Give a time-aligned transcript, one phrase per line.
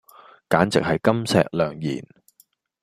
[0.49, 2.03] 簡直係金石良言